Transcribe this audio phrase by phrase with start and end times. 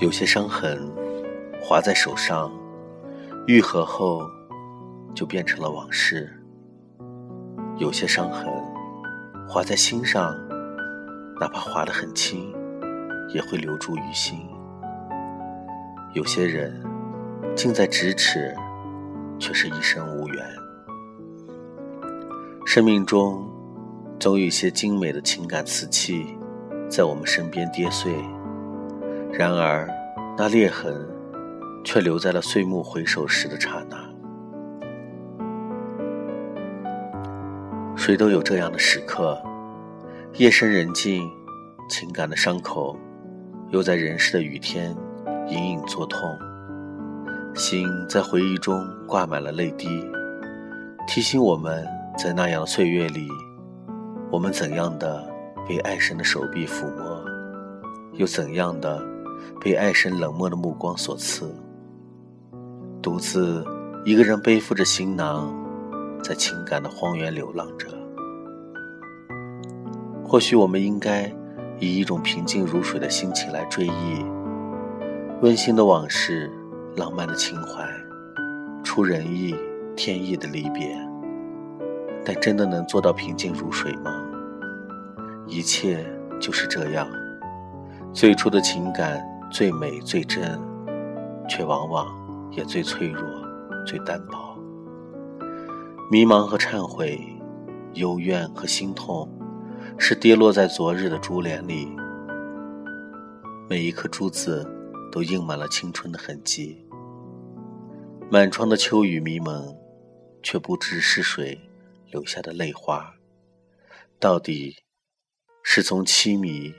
[0.00, 0.88] 有些伤痕
[1.60, 2.52] 划在手上，
[3.48, 4.24] 愈合后
[5.12, 6.24] 就变成了往事；
[7.78, 8.46] 有些伤痕
[9.48, 10.36] 划在心上，
[11.40, 12.54] 哪怕划得很轻，
[13.34, 14.38] 也会留住于心。
[16.14, 16.80] 有些人
[17.56, 18.54] 近在咫尺，
[19.36, 20.46] 却是一生无缘。
[22.64, 23.44] 生命中
[24.20, 26.38] 总有一些精美的情感瓷器，
[26.88, 28.14] 在我们身边跌碎。
[29.32, 29.88] 然而，
[30.36, 31.06] 那裂痕
[31.84, 33.96] 却留在了岁暮回首时的刹那。
[37.96, 39.40] 谁都有这样的时刻，
[40.34, 41.30] 夜深人静，
[41.88, 42.98] 情感的伤口
[43.70, 44.96] 又在人世的雨天
[45.46, 46.20] 隐隐作痛，
[47.54, 49.88] 心在回忆中挂满了泪滴，
[51.06, 53.28] 提醒我们在那样的岁月里，
[54.32, 55.24] 我们怎样的
[55.68, 57.24] 被爱神的手臂抚摸，
[58.14, 59.17] 又怎样的。
[59.60, 61.54] 被爱神冷漠的目光所刺，
[63.02, 63.64] 独自
[64.04, 65.54] 一个人背负着行囊，
[66.22, 67.88] 在情感的荒原流浪着。
[70.24, 71.32] 或许我们应该
[71.78, 74.24] 以一种平静如水的心情来追忆
[75.40, 76.50] 温馨的往事、
[76.96, 77.88] 浪漫的情怀、
[78.82, 79.54] 出人意、
[79.96, 80.96] 天意的离别。
[82.24, 84.22] 但真的能做到平静如水吗？
[85.46, 86.04] 一切
[86.38, 87.08] 就是这样，
[88.12, 89.26] 最初的情感。
[89.50, 90.60] 最美最真，
[91.48, 92.06] 却往往
[92.52, 93.24] 也最脆弱、
[93.86, 94.54] 最单薄。
[96.10, 97.18] 迷茫和忏悔，
[97.94, 99.26] 幽怨和心痛，
[99.96, 101.88] 是跌落在昨日的珠帘里。
[103.70, 104.70] 每一颗珠子
[105.10, 106.86] 都印满了青春的痕迹。
[108.30, 109.74] 满窗的秋雨迷蒙，
[110.42, 111.58] 却不知是谁
[112.10, 113.14] 留下的泪花。
[114.20, 114.76] 到底
[115.62, 116.70] 是从凄迷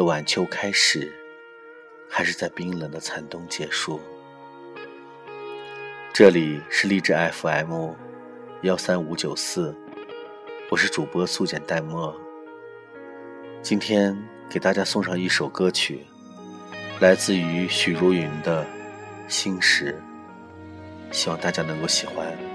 [0.00, 1.12] 的晚秋开始。
[2.08, 4.00] 还是在冰冷的残冬结束。
[6.14, 7.90] 这里是励志 FM，
[8.62, 9.76] 幺三五九四，
[10.70, 12.18] 我是主播素简淡墨。
[13.60, 14.16] 今天
[14.48, 16.06] 给大家送上一首歌曲，
[17.00, 18.64] 来自于许茹芸的
[19.28, 20.00] 《心事》，
[21.14, 22.49] 希望大家能够喜欢。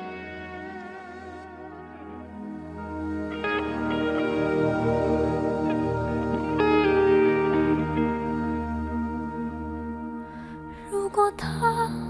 [11.15, 12.04] 过他。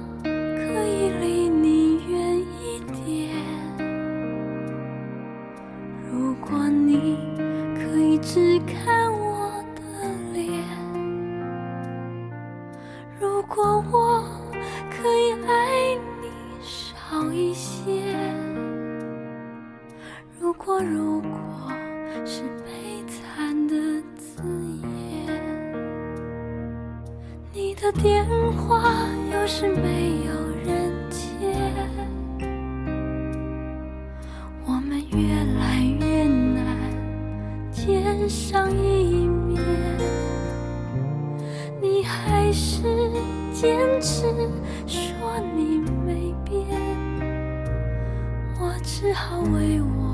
[28.01, 28.81] 电话
[29.31, 30.31] 有时没有
[30.66, 31.25] 人接，
[34.66, 35.17] 我们越
[35.59, 36.66] 来越难
[37.72, 39.59] 见上一面，
[41.81, 42.83] 你还是。
[43.56, 44.25] 坚持
[44.85, 46.67] 说你没变，
[48.59, 50.04] 我只好为我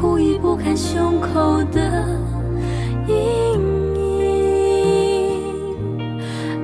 [0.00, 2.04] 故意不看胸口的
[3.06, 3.14] 阴
[4.08, 4.10] 影，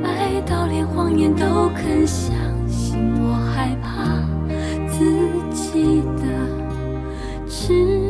[0.04, 2.34] 爱到连谎言都肯相
[2.68, 2.96] 信。
[3.20, 4.22] 我害怕
[4.88, 4.98] 自
[5.54, 6.22] 己的
[7.48, 8.07] 痴。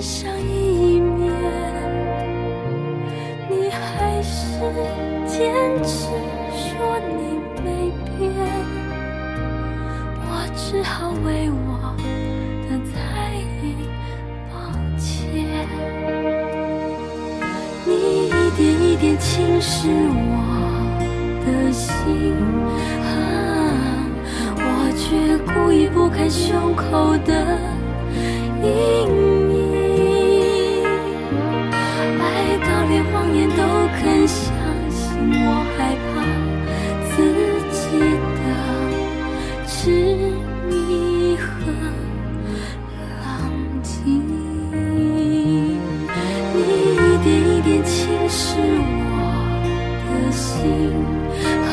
[0.00, 1.30] 上一面。
[3.48, 4.58] 你还是
[5.26, 5.52] 坚
[5.84, 6.08] 持
[6.54, 8.32] 说你没变，
[10.22, 11.94] 我只好为我
[12.68, 12.94] 的猜
[13.62, 13.64] 疑
[14.50, 14.52] 抱
[14.98, 15.06] 歉。
[17.86, 17.90] 你
[18.28, 19.18] 一点一点。
[19.18, 20.32] 侵蚀我
[21.44, 21.88] 的心，
[23.04, 23.06] 啊
[24.56, 24.64] 我
[24.96, 27.30] 却故意不看胸口的
[28.62, 28.68] 阴
[47.82, 47.92] 侵
[48.28, 48.56] 蚀
[49.02, 49.12] 我
[50.06, 50.60] 的心，
[51.60, 51.68] 把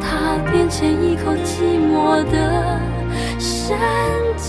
[0.00, 0.06] 它
[0.50, 1.92] 变成一口寂寞
[2.30, 2.34] 的
[3.38, 3.76] 深
[4.36, 4.44] 井。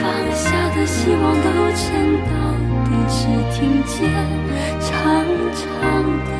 [0.00, 0.02] 放
[0.32, 0.44] 下
[0.74, 1.84] 的希望都沉
[2.26, 2.30] 到
[2.84, 3.16] 底，只
[3.52, 3.94] 听见
[4.80, 4.90] 长
[5.54, 5.62] 长
[6.24, 6.30] 的